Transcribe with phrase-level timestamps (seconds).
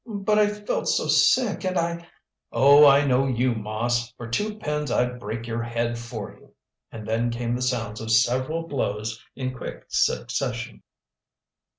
[0.07, 2.07] "But I felt so sick, and I"
[2.51, 4.11] "Oh, I know you, Moss.
[4.13, 6.55] For two pins I'd break your head for you!"
[6.91, 10.81] And then came the sounds of several blows in quick succession.